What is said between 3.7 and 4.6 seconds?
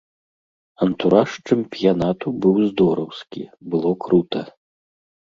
было крута.